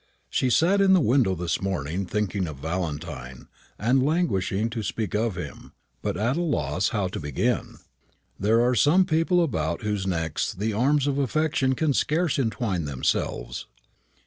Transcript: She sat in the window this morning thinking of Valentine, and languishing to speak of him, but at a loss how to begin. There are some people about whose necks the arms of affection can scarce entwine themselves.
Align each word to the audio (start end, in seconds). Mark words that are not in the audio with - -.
She 0.31 0.49
sat 0.49 0.81
in 0.81 0.93
the 0.93 0.99
window 0.99 1.35
this 1.35 1.61
morning 1.61 2.07
thinking 2.07 2.47
of 2.47 2.57
Valentine, 2.57 3.47
and 3.77 4.01
languishing 4.01 4.71
to 4.71 4.81
speak 4.81 5.13
of 5.13 5.35
him, 5.35 5.73
but 6.01 6.17
at 6.17 6.37
a 6.37 6.41
loss 6.41 6.89
how 6.89 7.07
to 7.09 7.19
begin. 7.19 7.77
There 8.39 8.61
are 8.61 8.73
some 8.73 9.05
people 9.05 9.43
about 9.43 9.83
whose 9.83 10.07
necks 10.07 10.53
the 10.55 10.73
arms 10.73 11.05
of 11.05 11.19
affection 11.19 11.75
can 11.75 11.93
scarce 11.93 12.39
entwine 12.39 12.85
themselves. 12.85 13.67